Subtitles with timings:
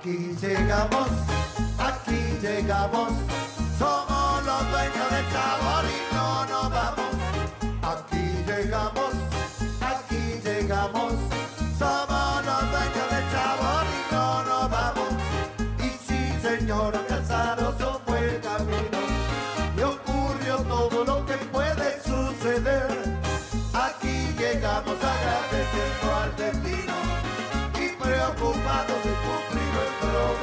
[0.00, 1.08] Aquí llegamos,
[1.78, 3.12] aquí llegamos,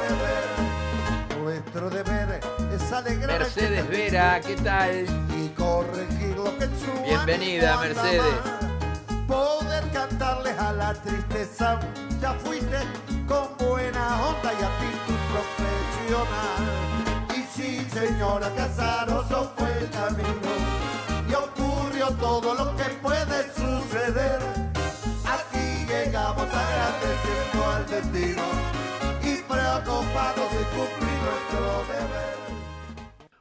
[0.08, 1.42] deber.
[1.42, 2.40] Nuestro deber
[2.74, 5.06] es alegrar al que Mercedes te Vera, ¿qué tal?
[5.36, 8.22] y corregir lo que en Bienvenida, Mercedes.
[8.22, 9.26] mal.
[9.26, 11.78] Poder cantarles a la tristeza,
[12.20, 12.78] ya fuiste
[13.26, 16.62] con buena onda y actitud profesional.
[17.36, 20.52] Y sí, señora Casaroso fue el camino
[21.28, 24.40] y ocurrió todo lo que puede suceder.
[25.26, 28.42] Aquí llegamos agradeciendo al destino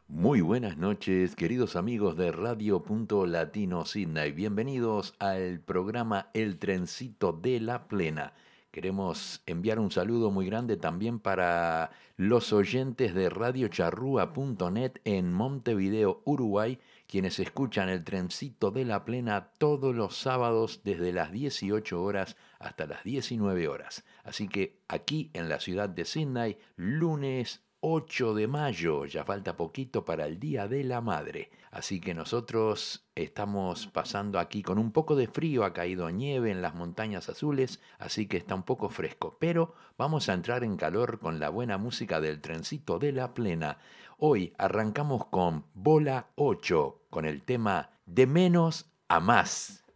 [0.07, 4.31] Muy buenas noches, queridos amigos de Radio Punto Latino Sydney.
[4.33, 8.33] Bienvenidos al programa El Trencito de la Plena.
[8.71, 16.77] Queremos enviar un saludo muy grande también para los oyentes de radiocharrúa.net en Montevideo, Uruguay,
[17.07, 22.85] quienes escuchan el trencito de la plena todos los sábados desde las 18 horas hasta
[22.85, 24.03] las 19 horas.
[24.27, 30.03] Así que aquí en la ciudad de Sydney, lunes 8 de mayo, ya falta poquito
[30.03, 31.49] para el Día de la Madre.
[31.71, 36.61] Así que nosotros estamos pasando aquí con un poco de frío, ha caído nieve en
[36.61, 39.37] las montañas azules, así que está un poco fresco.
[39.39, 43.77] Pero vamos a entrar en calor con la buena música del trencito de la plena.
[44.17, 49.86] Hoy arrancamos con Bola 8, con el tema De menos a más.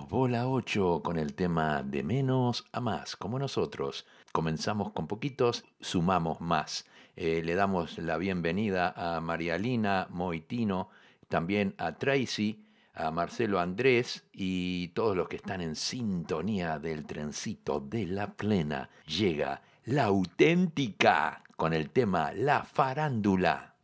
[0.00, 4.06] Somos Bola 8 con el tema de menos a más, como nosotros.
[4.32, 6.86] Comenzamos con poquitos, sumamos más.
[7.16, 10.88] Eh, le damos la bienvenida a Marialina Moitino,
[11.28, 12.64] también a Tracy,
[12.94, 18.88] a Marcelo Andrés y todos los que están en sintonía del trencito de la plena.
[19.06, 23.74] Llega la auténtica con el tema La farándula.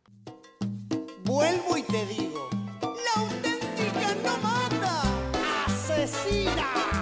[1.25, 2.49] Vuelvo y te digo,
[2.81, 4.56] la auténtica no más.
[6.07, 6.96] 是的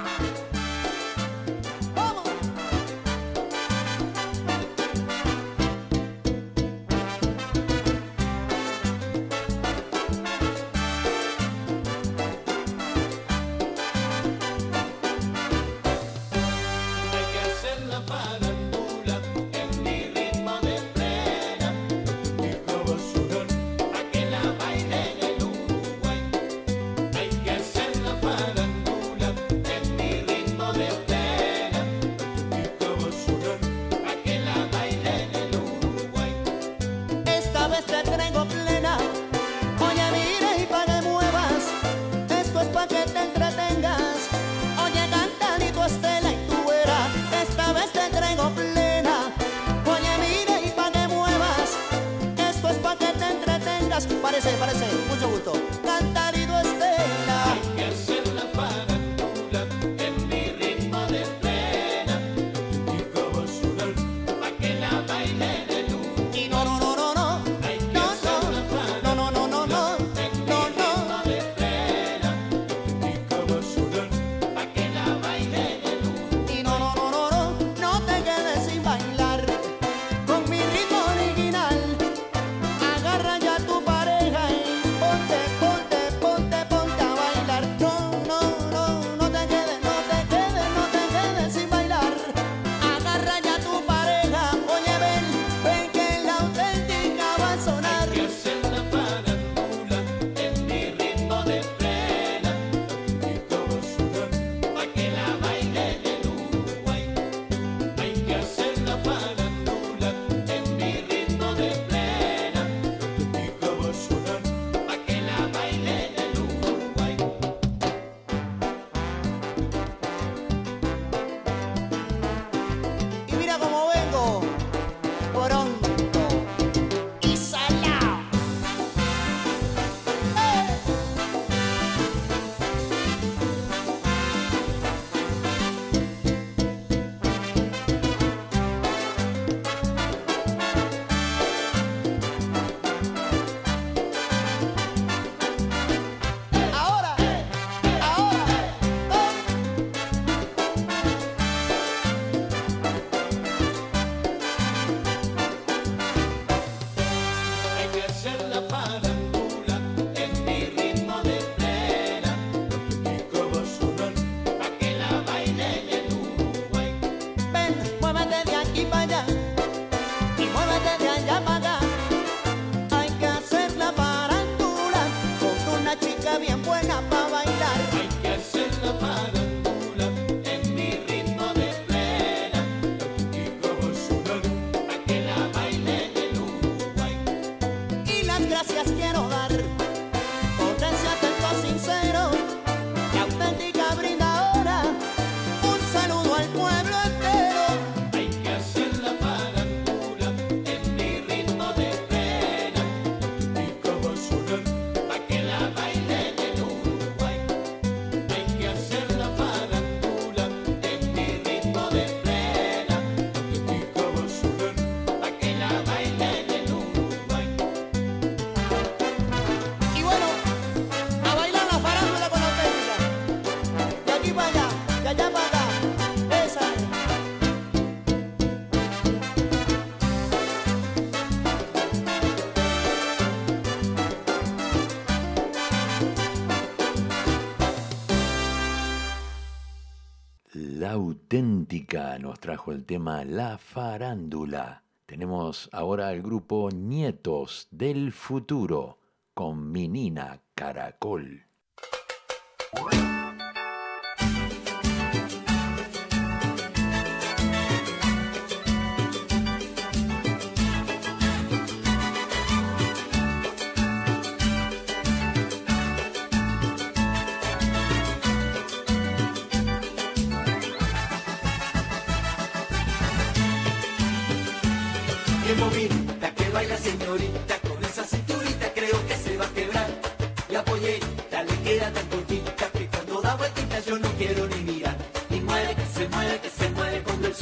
[241.94, 244.84] Nos trajo el tema La Farándula.
[245.06, 248.98] Tenemos ahora el grupo Nietos del Futuro
[249.36, 251.46] con Menina Caracol.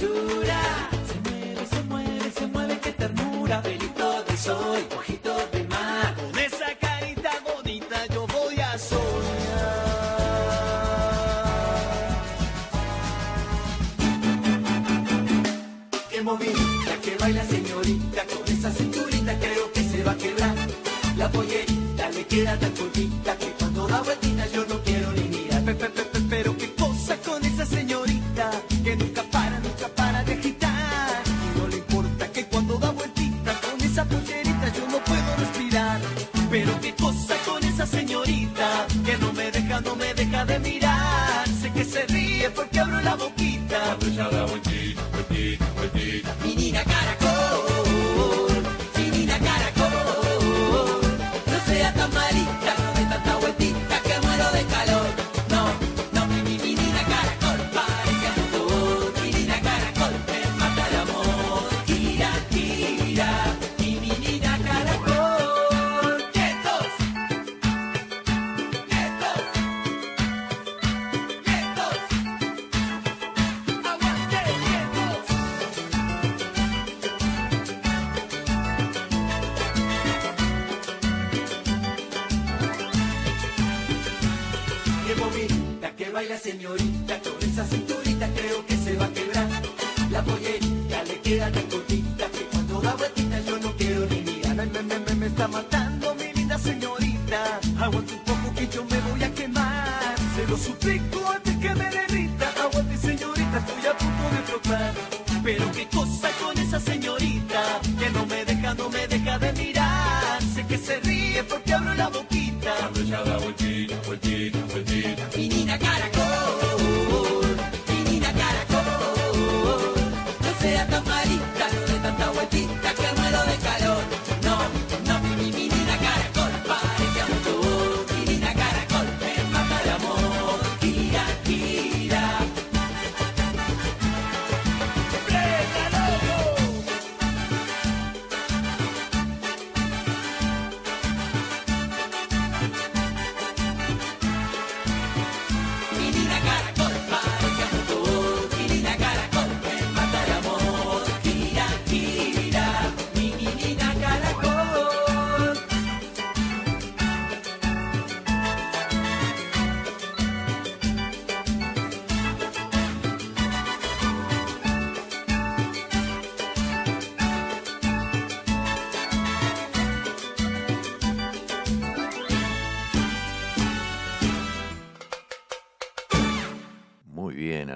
[0.04, 4.93] Se mueve, se mueve, se mueve, qué ternura, pelito de sol.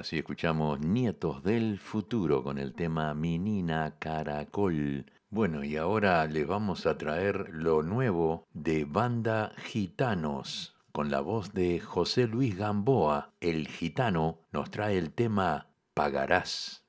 [0.07, 5.05] Así escuchamos Nietos del Futuro con el tema Minina Caracol.
[5.29, 10.77] Bueno, y ahora les vamos a traer lo nuevo de Banda Gitanos.
[10.93, 16.85] Con la voz de José Luis Gamboa, el gitano nos trae el tema Pagarás.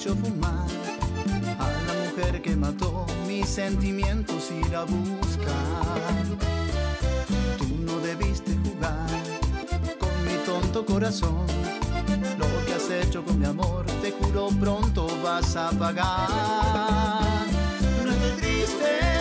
[0.00, 0.66] hecho fumar
[1.58, 5.52] a la mujer que mató mis sentimientos y la busca.
[7.58, 9.06] Tú no debiste jugar
[9.98, 11.46] con mi tonto corazón.
[12.38, 16.30] Lo que has hecho con mi amor, te juro pronto vas a pagar.
[18.02, 19.19] No triste.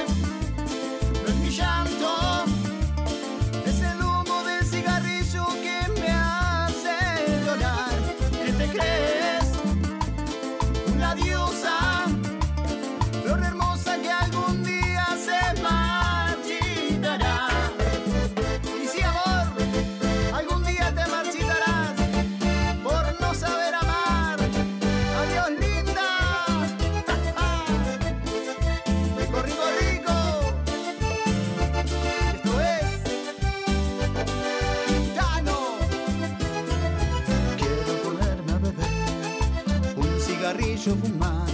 [40.79, 41.45] hecho fumar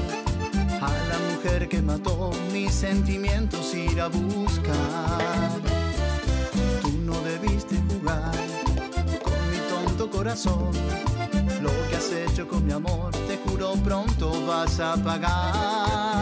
[0.82, 5.50] a la mujer que mató mis sentimientos ir a buscar.
[6.82, 8.32] Tú no debiste jugar
[9.24, 10.70] con mi tonto corazón.
[11.60, 16.14] Lo que has hecho con mi amor, te juro pronto vas a pagar.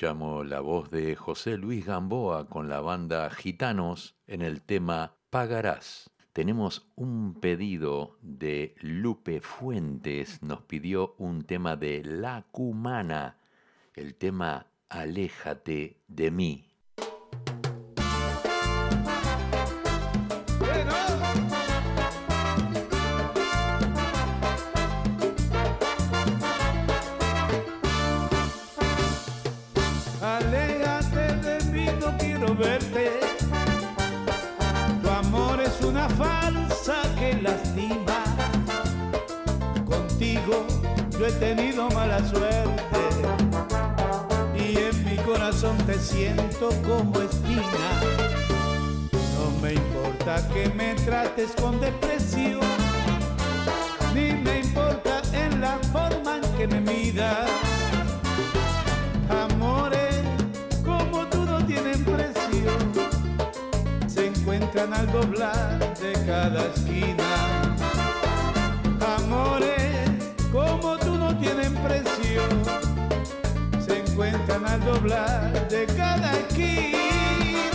[0.00, 6.08] Escuchamos la voz de José Luis Gamboa con la banda Gitanos en el tema Pagarás.
[6.32, 13.36] Tenemos un pedido de Lupe Fuentes, nos pidió un tema de La Cumana,
[13.92, 16.69] el tema Aléjate de mí.
[36.20, 38.18] Falsa que lastima.
[39.86, 40.66] Contigo
[41.18, 43.00] yo he tenido mala suerte.
[44.54, 47.88] Y en mi corazón te siento como espina.
[49.36, 52.60] No me importa que me trates con depresión.
[54.14, 57.69] Ni me importa en la forma en que me miras.
[64.80, 67.76] Al doblar de cada esquina.
[69.18, 70.08] Amores
[70.50, 72.42] como tú no tienen precio,
[73.78, 77.69] se encuentran al doblar de cada esquina.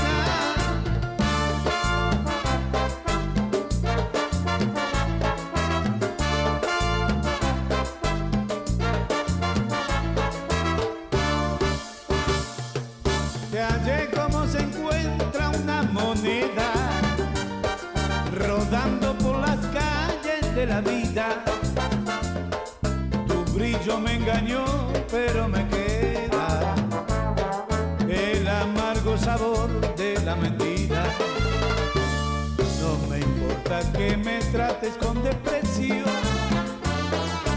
[33.98, 36.04] Que me trates con depresión,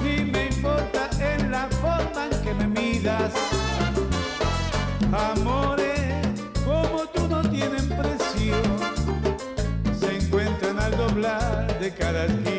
[0.03, 3.33] ni me importa en la forma en que me midas.
[5.13, 6.27] Amores
[6.65, 8.55] como tú no tienen precio,
[9.99, 12.58] se encuentran al doblar de cada esquina.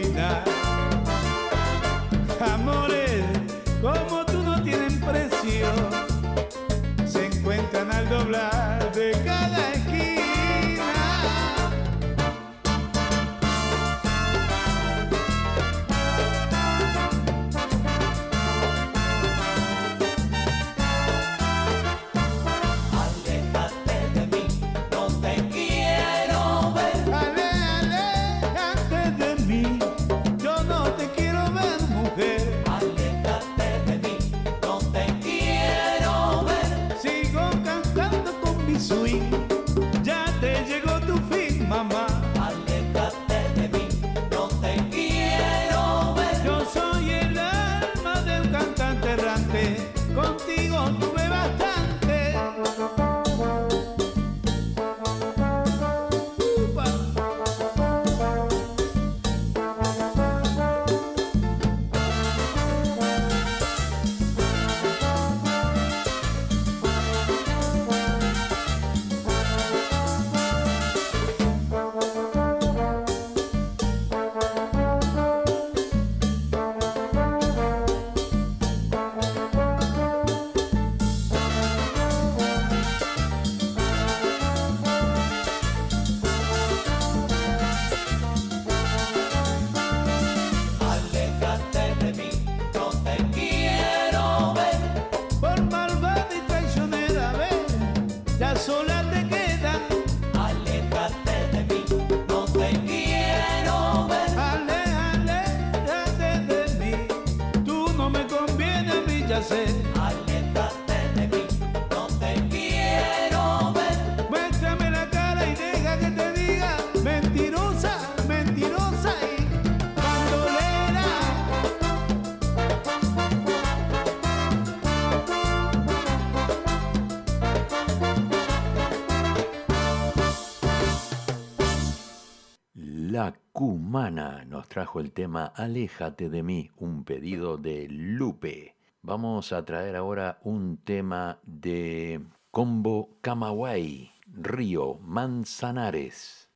[134.69, 138.75] Trajo el tema Aléjate de mí, un pedido de Lupe.
[139.01, 146.49] Vamos a traer ahora un tema de Combo Camagüey, Río Manzanares.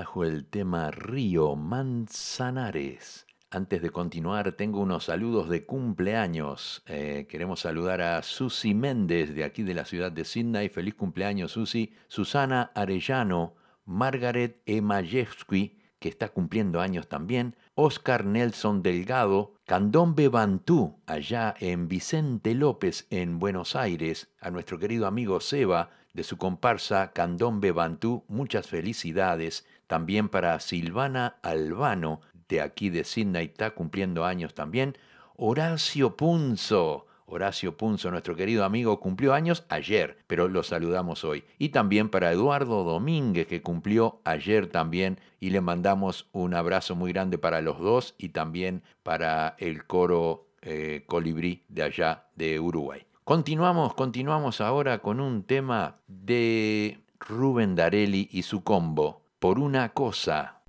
[0.00, 3.26] trajo el tema Río Manzanares.
[3.50, 6.82] Antes de continuar, tengo unos saludos de cumpleaños.
[6.86, 10.70] Eh, queremos saludar a Susi Méndez, de aquí de la ciudad de Sydney.
[10.70, 11.92] Feliz cumpleaños, Susi.
[12.08, 17.54] Susana Arellano, Margaret Emayevsky, que está cumpliendo años también.
[17.74, 25.06] Oscar Nelson Delgado, Candombe Bantú, allá en Vicente López, en Buenos Aires, a nuestro querido
[25.06, 29.66] amigo Seba, de su comparsa Candombe Bantú, muchas felicidades.
[29.90, 34.96] También para Silvana Albano, de aquí de Sydney, está cumpliendo años también.
[35.34, 37.08] Horacio Punzo.
[37.26, 41.42] Horacio Punzo, nuestro querido amigo, cumplió años ayer, pero lo saludamos hoy.
[41.58, 47.12] Y también para Eduardo Domínguez, que cumplió ayer también, y le mandamos un abrazo muy
[47.12, 53.04] grande para los dos y también para el coro eh, colibrí de allá de Uruguay.
[53.24, 60.60] Continuamos, continuamos ahora con un tema de Rubén Darelli y su combo, por una cosa.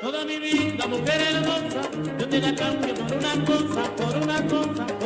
[0.00, 1.82] Toda mi vida, mujer hermosa,
[2.18, 4.97] yo te la cambio por una cosa, por una cosa.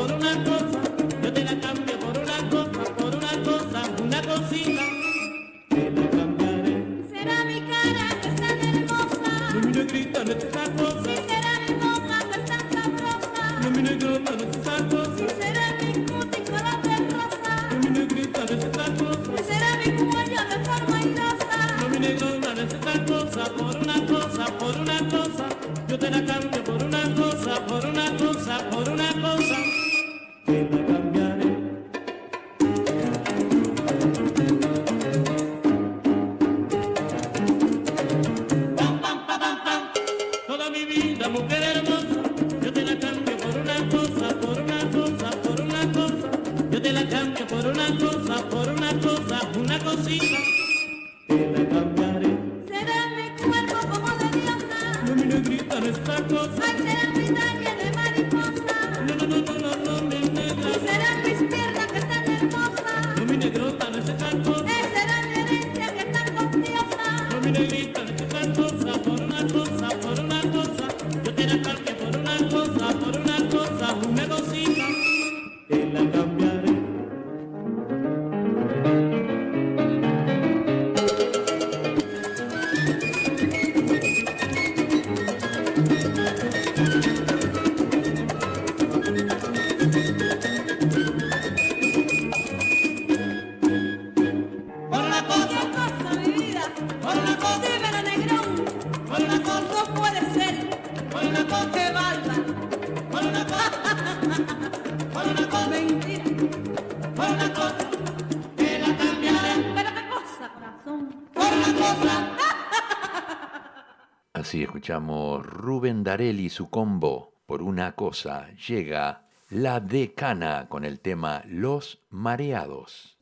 [115.83, 123.19] Vendarel y su combo por una cosa llega la decana con el tema Los Mareados.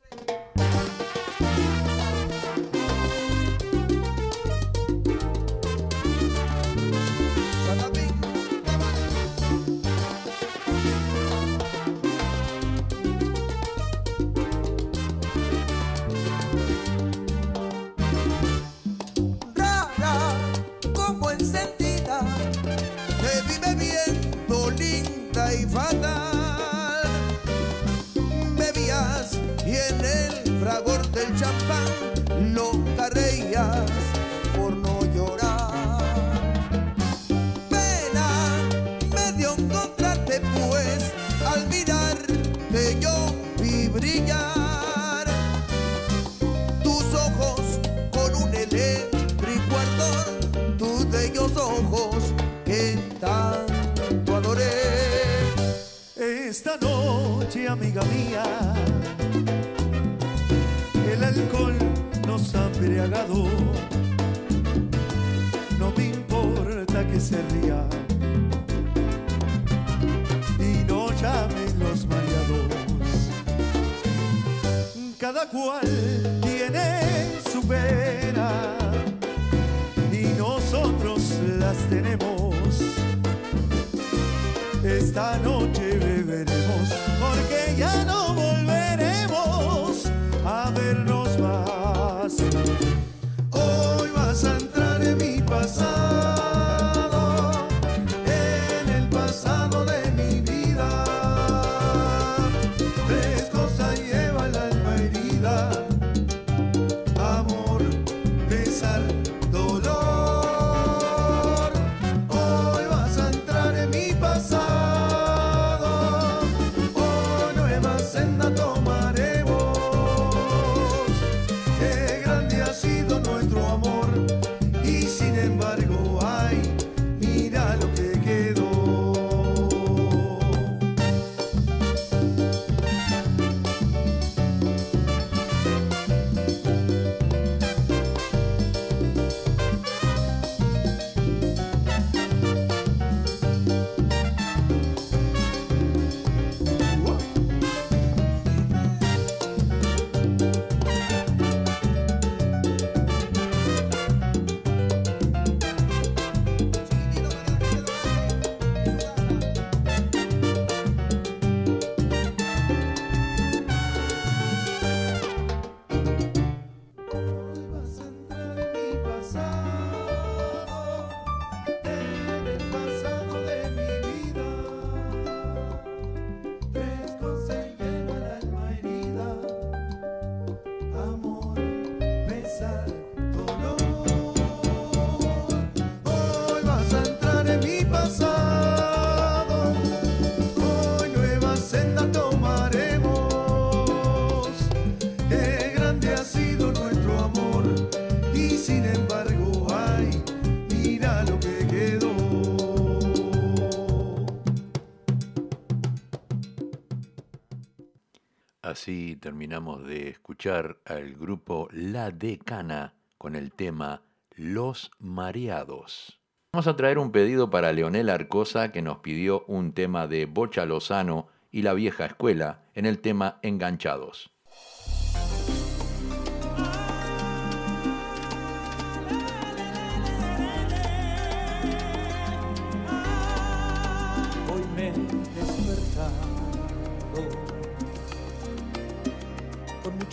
[208.81, 214.01] así terminamos de escuchar al grupo La Decana con el tema
[214.35, 216.19] Los Mareados.
[216.51, 220.65] Vamos a traer un pedido para Leonel Arcosa que nos pidió un tema de Bocha
[220.65, 224.31] Lozano y la vieja escuela en el tema Enganchados.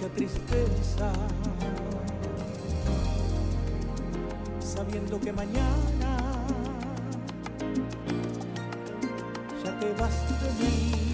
[0.08, 1.12] tristeza,
[4.60, 6.16] sabiendo que mañana
[9.64, 11.07] ya te vas de mí.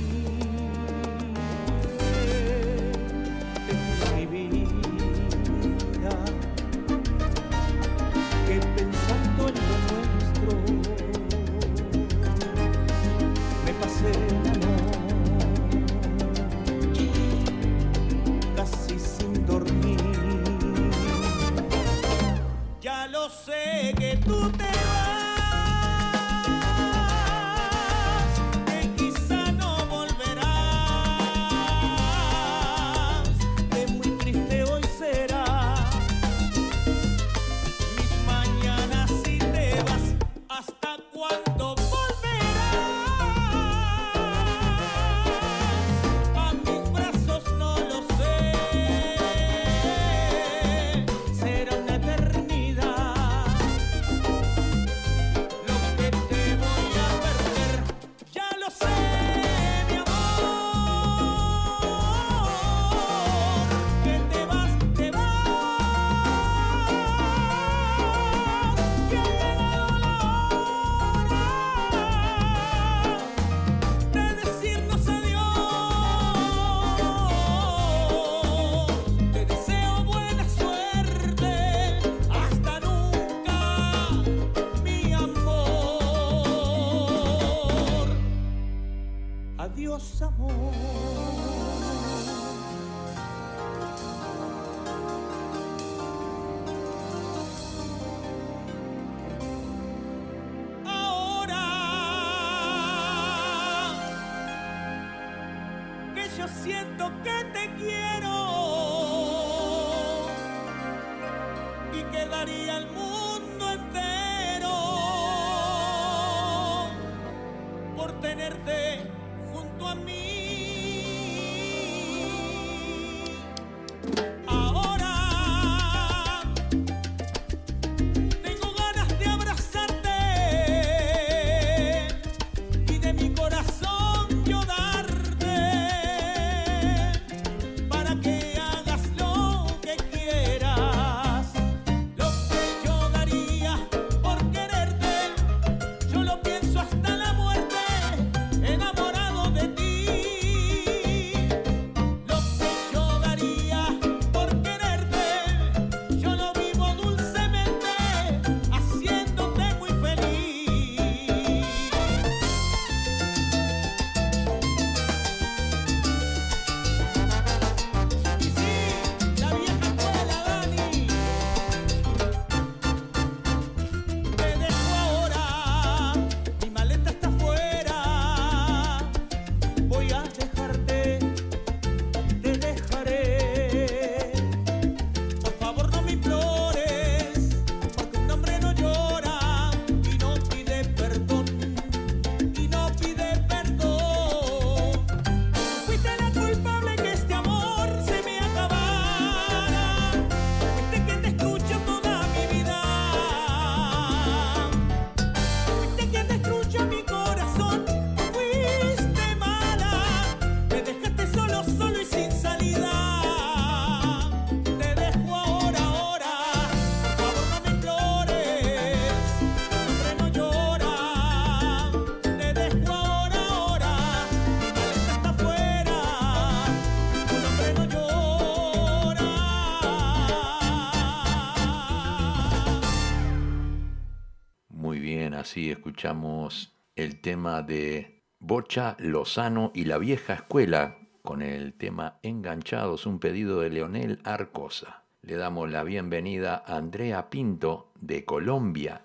[235.95, 243.21] escuchamos el tema de Bocha, Lozano y la vieja escuela con el tema Enganchados, un
[243.21, 245.05] pedido de Leonel Arcosa.
[245.23, 249.03] Le damos la bienvenida a Andrea Pinto de Colombia.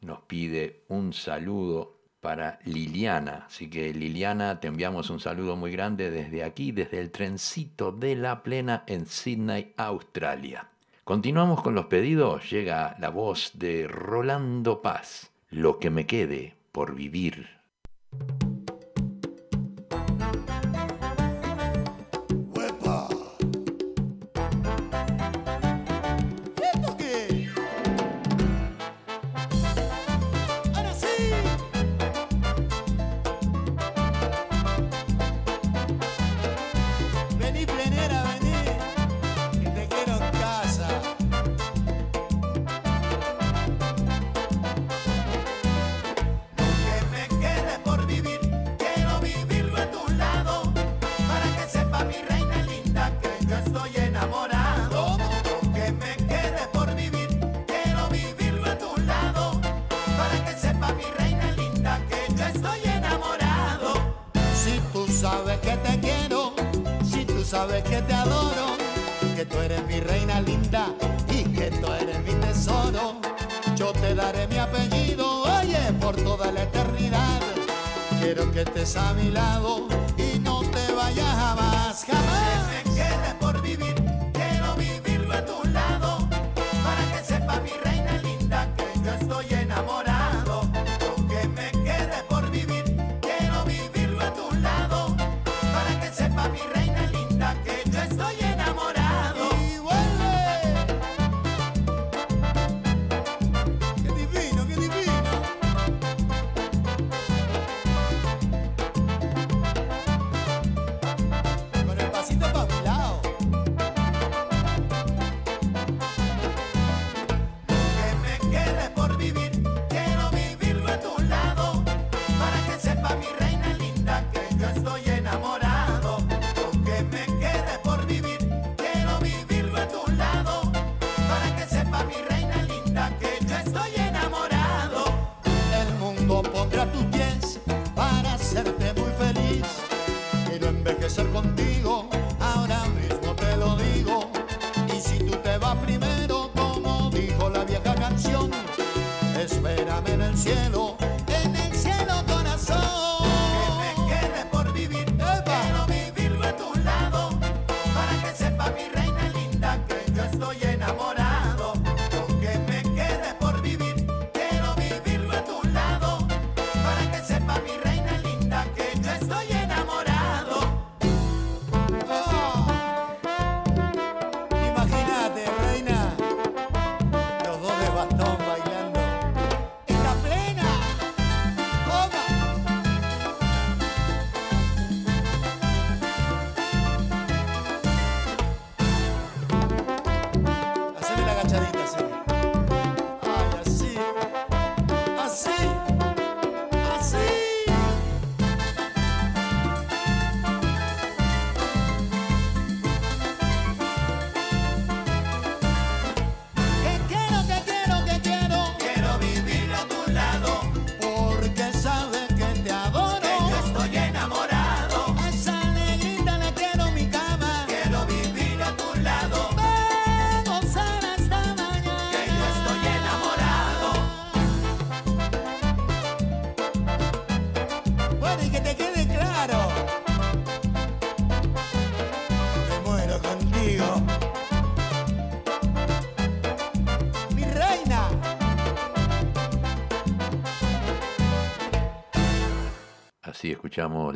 [0.00, 3.44] Nos pide un saludo para Liliana.
[3.46, 8.16] Así que Liliana, te enviamos un saludo muy grande desde aquí, desde el trencito de
[8.16, 10.66] la plena en Sydney, Australia.
[11.04, 12.50] Continuamos con los pedidos.
[12.50, 17.61] Llega la voz de Rolando Paz lo que me quede por vivir.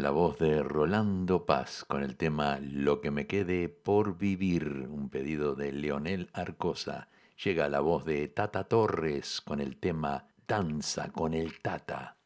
[0.07, 5.11] la voz de Rolando Paz con el tema Lo que me quede por vivir, un
[5.11, 7.09] pedido de Leonel Arcosa.
[7.43, 12.17] Llega la voz de Tata Torres con el tema Danza con el Tata.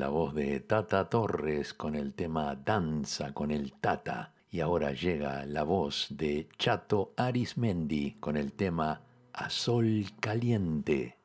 [0.00, 4.32] La voz de Tata Torres con el tema Danza con el Tata.
[4.50, 9.02] Y ahora llega la voz de Chato Arismendi con el tema
[9.34, 11.19] A Sol Caliente.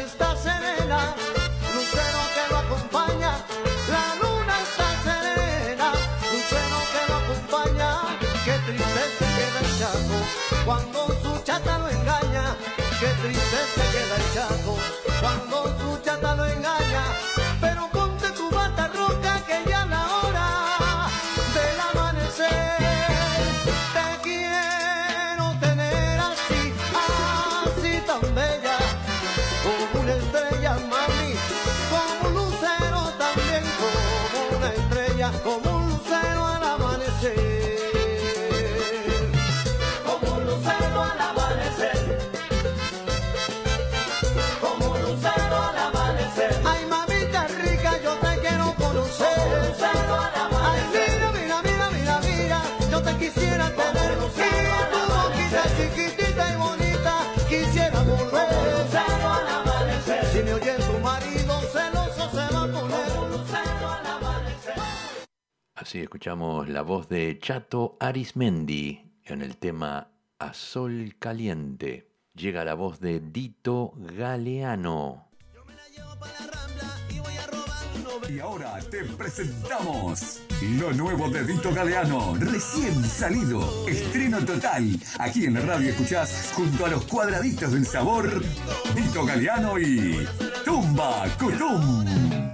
[0.00, 1.14] Está serena,
[1.74, 3.32] lucero que lo acompaña.
[3.88, 5.92] La luna está serena,
[6.32, 8.18] lucero que lo acompaña.
[8.44, 10.18] Qué triste se queda el chaco
[10.64, 12.56] cuando su chata lo engaña.
[12.98, 14.78] Qué triste se queda el chaco
[15.20, 15.79] cuando
[37.20, 37.34] amanecer,
[40.06, 42.18] como un lucero al amanecer,
[44.60, 46.60] como un lucero al amanecer.
[46.64, 51.10] Ay, mamita rica, yo te quiero conocer, como un lucero al amanecer.
[51.10, 54.20] Ay, mira, mira, mira, mira, mira, yo te quisiera tener, y
[54.90, 57.14] tu boquita chiquitita y bonita,
[57.48, 58.48] quisiera volver.
[60.32, 60.98] Si me oye tu
[65.90, 72.12] Así escuchamos la voz de Chato Arismendi en el tema A Sol Caliente.
[72.32, 75.26] Llega la voz de Dito Galeano.
[78.28, 80.42] Y ahora te presentamos
[80.78, 84.96] lo nuevo de Dito Galeano, recién salido, estreno total.
[85.18, 88.40] Aquí en la radio escuchás junto a los cuadraditos del sabor,
[88.94, 90.24] Dito Galeano y
[90.64, 92.49] Tumba Cutum.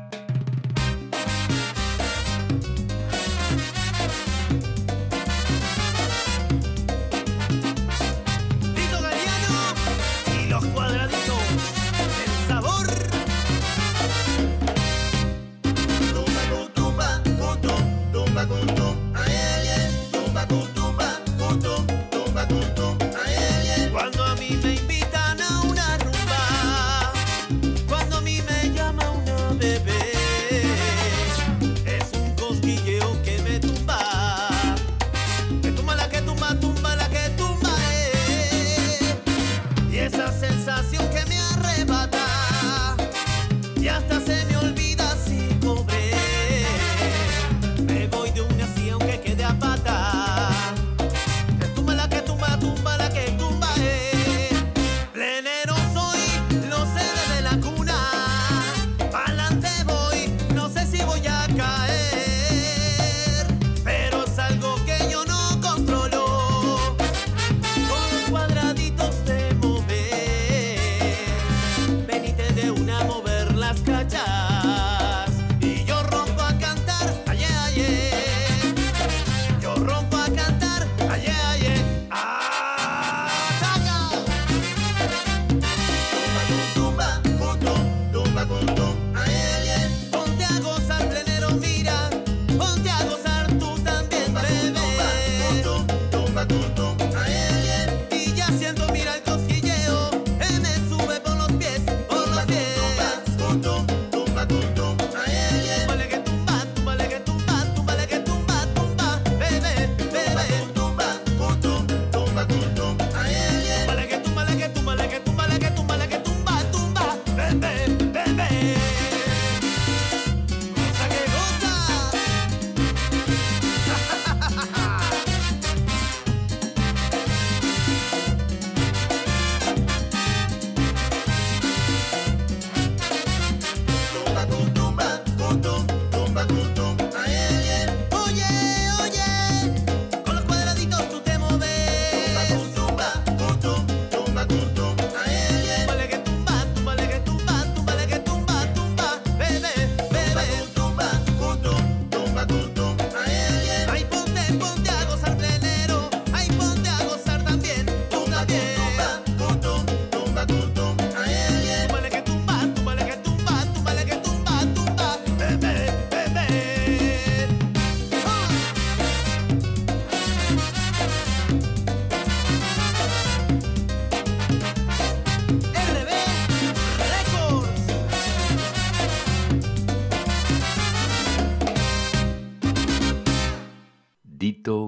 [18.49, 18.86] Dragon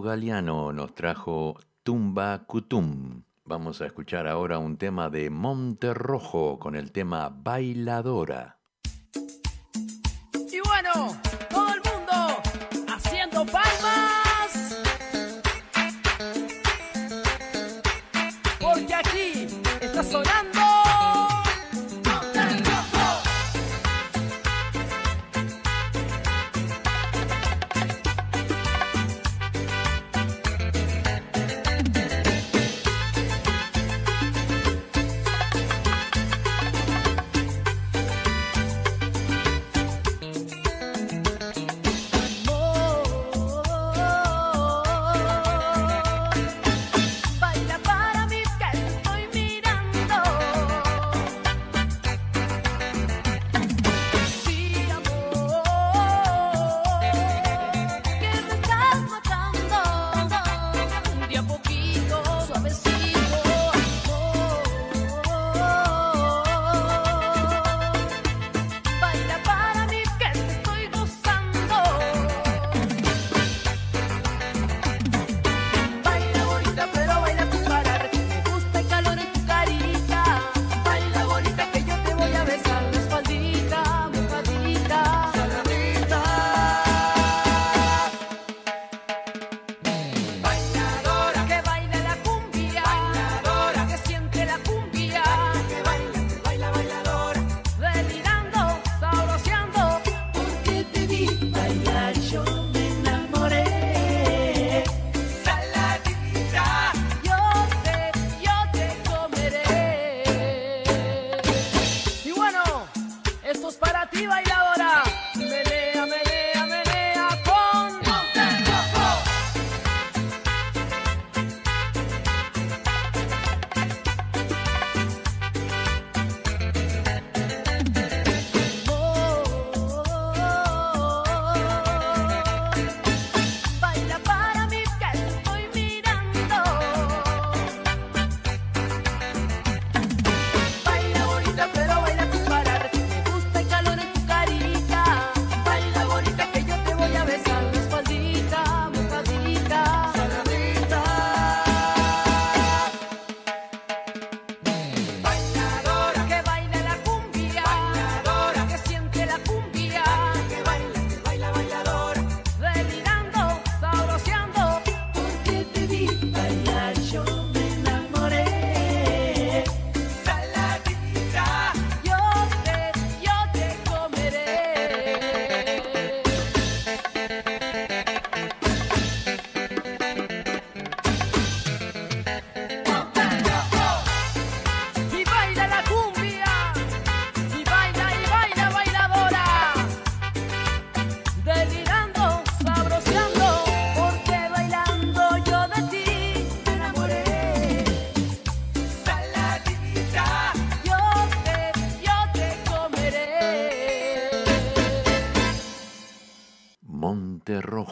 [0.08, 3.24] Galeano nos trajo Tumba Cutum.
[3.44, 8.56] Vamos a escuchar ahora un tema de Monte Rojo con el tema Bailadora.
[10.34, 11.27] Y bueno.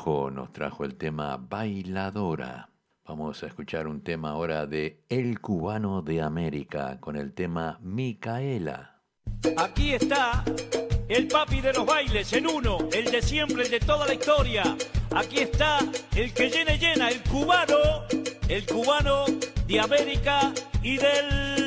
[0.07, 2.71] nos trajo el tema Bailadora.
[3.05, 9.01] Vamos a escuchar un tema ahora de El Cubano de América con el tema Micaela.
[9.57, 10.45] Aquí está
[11.09, 14.77] el papi de los bailes en uno, el de siempre, el de toda la historia.
[15.13, 15.81] Aquí está
[16.15, 18.05] el que llena y llena, el cubano,
[18.49, 19.25] el cubano
[19.67, 20.53] de América
[20.85, 21.66] y del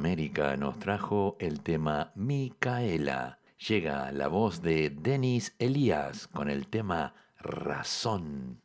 [0.00, 3.38] América nos trajo el tema Micaela.
[3.68, 8.62] Llega la voz de Denis Elías con el tema Razón.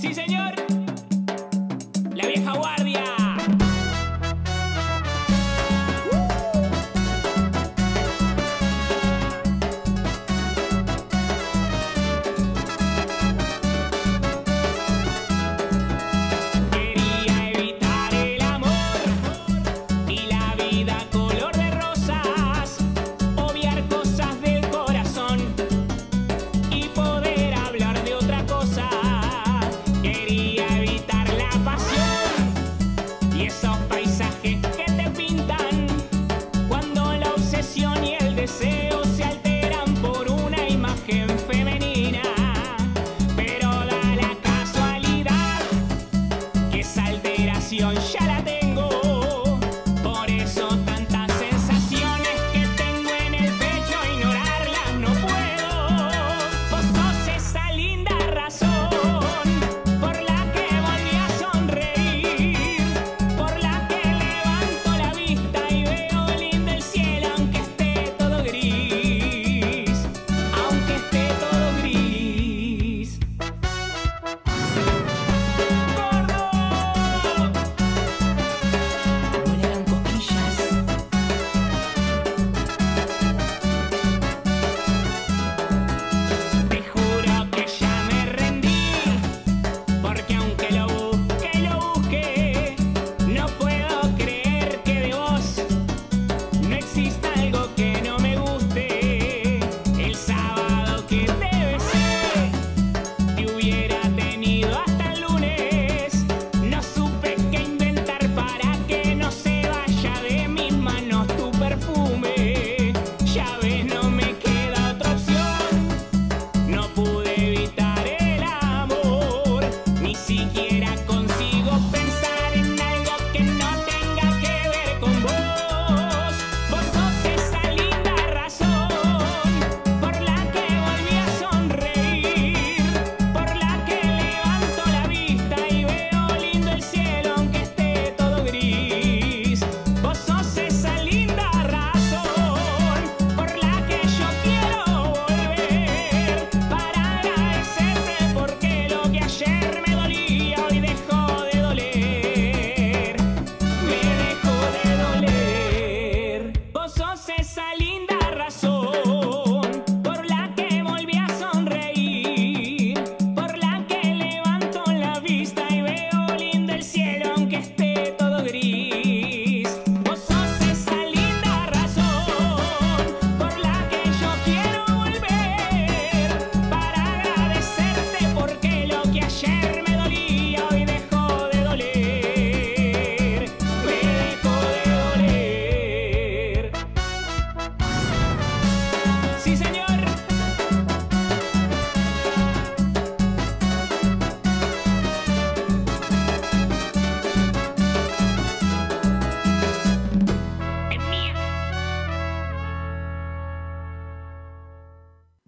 [0.00, 0.54] Sí, señor.
[2.14, 2.81] La vieja guarda.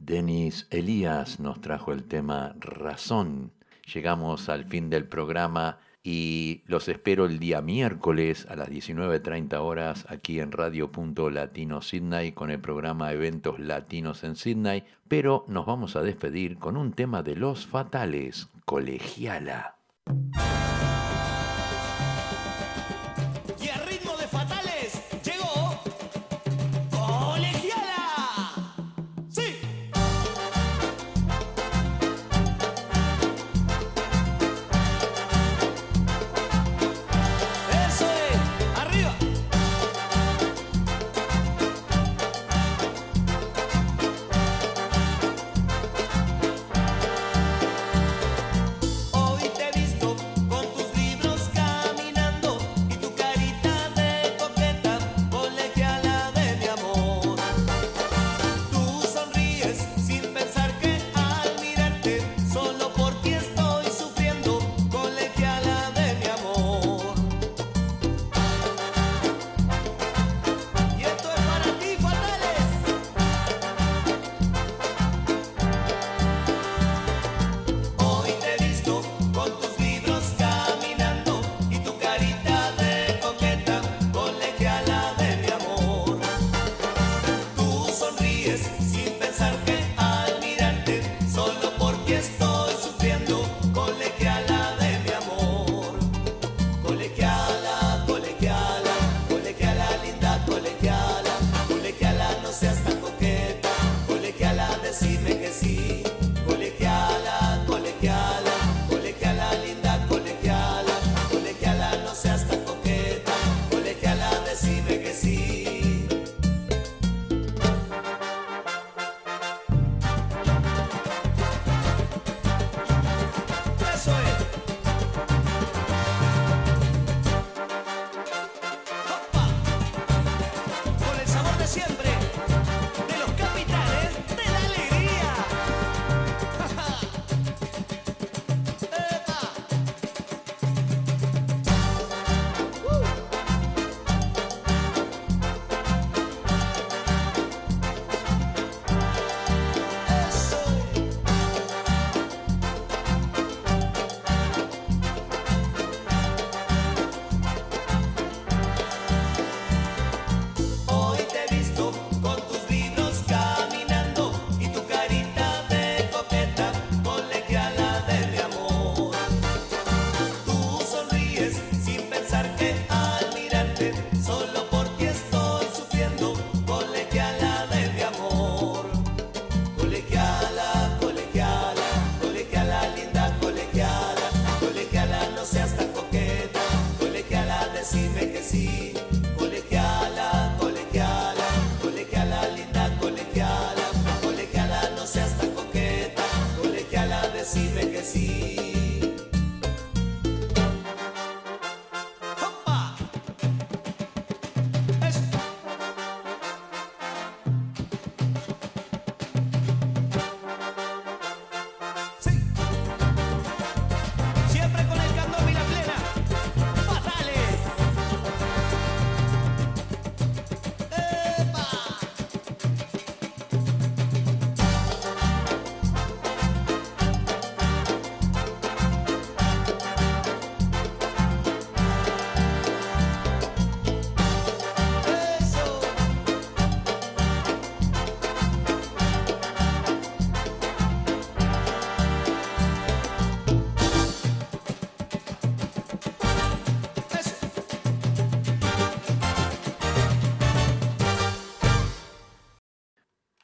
[0.05, 3.53] Denis Elías nos trajo el tema Razón.
[3.93, 10.05] Llegamos al fin del programa y los espero el día miércoles a las 19.30 horas
[10.11, 10.91] aquí en Radio
[11.31, 16.77] Latino Sydney con el programa Eventos Latinos en Sydney, pero nos vamos a despedir con
[16.77, 19.74] un tema de los fatales, colegiala.